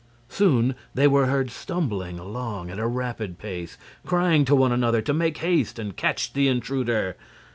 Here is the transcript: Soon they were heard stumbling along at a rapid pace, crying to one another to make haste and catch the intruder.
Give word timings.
Soon 0.29 0.73
they 0.95 1.05
were 1.05 1.27
heard 1.27 1.51
stumbling 1.51 2.17
along 2.17 2.71
at 2.71 2.79
a 2.79 2.87
rapid 2.87 3.37
pace, 3.37 3.77
crying 4.03 4.45
to 4.45 4.55
one 4.55 4.71
another 4.71 4.99
to 5.03 5.13
make 5.13 5.37
haste 5.37 5.77
and 5.77 5.95
catch 5.95 6.33
the 6.33 6.47
intruder. 6.47 7.17